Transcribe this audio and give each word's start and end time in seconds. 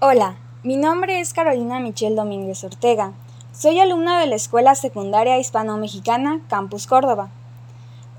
Hola, 0.00 0.36
mi 0.64 0.76
nombre 0.76 1.20
es 1.20 1.32
Carolina 1.32 1.78
Michelle 1.78 2.16
Domínguez 2.16 2.64
Ortega. 2.64 3.12
Soy 3.52 3.78
alumna 3.78 4.18
de 4.18 4.26
la 4.26 4.34
Escuela 4.34 4.74
Secundaria 4.74 5.38
Hispano-Mexicana 5.38 6.40
Campus 6.48 6.88
Córdoba. 6.88 7.30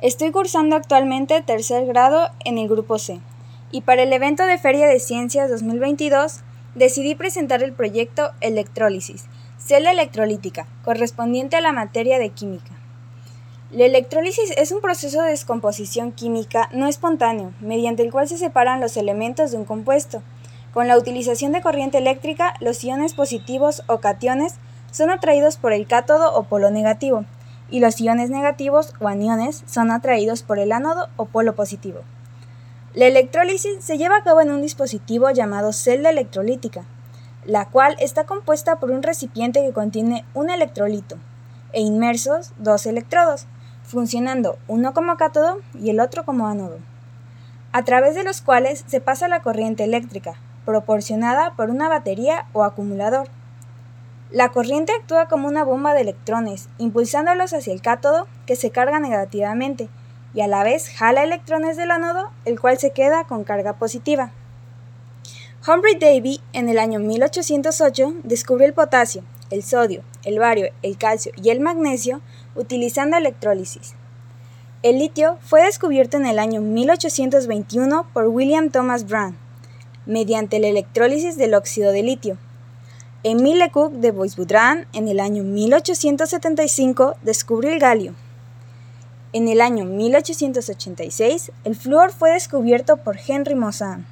Estoy 0.01 0.31
cursando 0.31 0.77
actualmente 0.77 1.41
tercer 1.41 1.85
grado 1.85 2.29
en 2.45 2.57
el 2.57 2.69
Grupo 2.69 2.97
C 2.97 3.19
y 3.71 3.81
para 3.81 4.03
el 4.03 4.13
evento 4.13 4.45
de 4.45 4.57
Feria 4.57 4.87
de 4.87 5.01
Ciencias 5.01 5.49
2022 5.49 6.39
decidí 6.75 7.13
presentar 7.13 7.61
el 7.61 7.73
proyecto 7.73 8.31
Electrólisis, 8.39 9.25
celda 9.59 9.91
electrolítica, 9.91 10.67
correspondiente 10.85 11.57
a 11.57 11.61
la 11.61 11.73
materia 11.73 12.19
de 12.19 12.29
química. 12.29 12.71
La 13.71 13.83
electrólisis 13.83 14.51
es 14.55 14.71
un 14.71 14.79
proceso 14.79 15.21
de 15.21 15.31
descomposición 15.31 16.13
química 16.13 16.69
no 16.71 16.87
espontáneo, 16.87 17.51
mediante 17.59 18.01
el 18.01 18.11
cual 18.13 18.29
se 18.29 18.37
separan 18.37 18.79
los 18.79 18.95
elementos 18.95 19.51
de 19.51 19.57
un 19.57 19.65
compuesto. 19.65 20.23
Con 20.75 20.89
la 20.89 20.97
utilización 20.97 21.53
de 21.53 21.61
corriente 21.61 21.99
eléctrica, 21.99 22.55
los 22.59 22.83
iones 22.83 23.13
positivos 23.13 23.83
o 23.87 24.01
cationes 24.01 24.55
son 24.91 25.09
atraídos 25.09 25.55
por 25.55 25.71
el 25.71 25.87
cátodo 25.87 26.35
o 26.35 26.43
polo 26.43 26.69
negativo, 26.69 27.23
y 27.71 27.79
los 27.79 28.01
iones 28.01 28.29
negativos 28.29 28.93
o 28.99 29.07
aniones 29.07 29.63
son 29.67 29.89
atraídos 29.89 30.43
por 30.43 30.59
el 30.59 30.73
ánodo 30.73 31.07
o 31.15 31.27
polo 31.27 31.55
positivo. 31.55 32.01
La 32.93 33.05
electrólisis 33.05 33.81
se 33.85 33.97
lleva 33.97 34.17
a 34.17 34.23
cabo 34.25 34.41
en 34.41 34.51
un 34.51 34.61
dispositivo 34.61 35.31
llamado 35.31 35.71
celda 35.71 36.09
electrolítica, 36.09 36.83
la 37.45 37.69
cual 37.69 37.95
está 38.01 38.25
compuesta 38.25 38.77
por 38.77 38.91
un 38.91 39.01
recipiente 39.01 39.61
que 39.61 39.71
contiene 39.71 40.25
un 40.33 40.49
electrolito 40.49 41.15
e 41.71 41.79
inmersos 41.79 42.51
dos 42.57 42.85
electrodos, 42.85 43.47
funcionando 43.83 44.57
uno 44.67 44.93
como 44.93 45.15
cátodo 45.15 45.61
y 45.73 45.89
el 45.89 46.01
otro 46.01 46.25
como 46.25 46.47
ánodo, 46.47 46.79
a 47.71 47.83
través 47.85 48.13
de 48.13 48.25
los 48.25 48.41
cuales 48.41 48.83
se 48.87 48.99
pasa 48.99 49.29
la 49.29 49.41
corriente 49.41 49.85
eléctrica, 49.85 50.35
proporcionada 50.65 51.53
por 51.55 51.69
una 51.69 51.89
batería 51.89 52.45
o 52.53 52.63
acumulador. 52.63 53.29
La 54.31 54.49
corriente 54.49 54.91
actúa 54.91 55.27
como 55.27 55.47
una 55.47 55.63
bomba 55.63 55.93
de 55.93 56.01
electrones, 56.01 56.67
impulsándolos 56.77 57.53
hacia 57.53 57.73
el 57.73 57.81
cátodo, 57.81 58.27
que 58.45 58.55
se 58.55 58.71
carga 58.71 58.99
negativamente, 58.99 59.87
y 60.33 60.41
a 60.41 60.47
la 60.47 60.63
vez 60.63 60.89
jala 60.89 61.23
electrones 61.23 61.77
del 61.77 61.91
ánodo, 61.91 62.31
el 62.43 62.59
cual 62.59 62.77
se 62.77 62.91
queda 62.91 63.23
con 63.23 63.43
carga 63.43 63.73
positiva. 63.73 64.31
Humphrey 65.67 65.95
Davy 65.95 66.41
en 66.53 66.69
el 66.69 66.77
año 66.77 66.99
1808 66.99 68.15
descubrió 68.23 68.67
el 68.67 68.73
potasio, 68.73 69.23
el 69.49 69.63
sodio, 69.63 70.03
el 70.23 70.39
bario, 70.39 70.71
el 70.81 70.97
calcio 70.97 71.31
y 71.41 71.49
el 71.49 71.59
magnesio 71.59 72.21
utilizando 72.55 73.17
electrólisis. 73.17 73.95
El 74.83 74.99
litio 74.99 75.39
fue 75.41 75.63
descubierto 75.63 76.17
en 76.17 76.27
el 76.27 76.37
año 76.37 76.61
1821 76.61 78.07
por 78.13 78.27
William 78.27 78.69
Thomas 78.69 79.07
Brown, 79.07 79.35
mediante 80.05 80.59
la 80.59 80.67
electrólisis 80.67 81.37
del 81.37 81.53
óxido 81.53 81.91
de 81.91 82.03
litio. 82.03 82.37
Emile 83.23 83.65
Lecoq 83.65 83.91
de 83.93 84.11
Boisboudran 84.11 84.87
en 84.93 85.07
el 85.07 85.19
año 85.19 85.43
1875 85.43 87.15
descubrió 87.23 87.71
el 87.71 87.79
galio, 87.79 88.13
en 89.35 89.49
el 89.49 89.59
año 89.59 89.83
1886, 89.83 91.51
el 91.65 91.75
flúor 91.75 92.13
fue 92.13 92.31
descubierto 92.31 92.95
por 92.95 93.17
Henry 93.17 93.53
Moissan. 93.53 94.05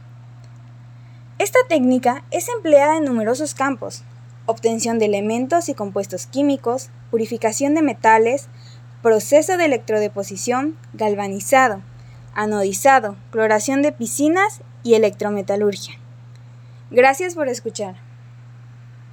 Esta 1.40 1.60
técnica 1.70 2.26
es 2.30 2.50
empleada 2.50 2.98
en 2.98 3.06
numerosos 3.06 3.56
campos, 3.56 4.04
obtención 4.48 5.00
de 5.00 5.06
elementos 5.06 5.70
y 5.70 5.76
compuestos 5.76 6.26
químicos, 6.26 6.90
purificación 7.10 7.74
de 7.74 7.84
metales, 7.84 8.50
proceso 9.02 9.56
de 9.56 9.64
electrodeposición, 9.64 10.76
galvanizado, 10.92 11.82
anodizado, 12.36 13.16
cloración 13.32 13.82
de 13.82 13.92
piscinas 13.92 14.62
y 14.84 14.96
electrometalurgia. 14.96 15.96
Gracias 16.92 17.36
por 17.36 17.48
escuchar. 17.48 17.96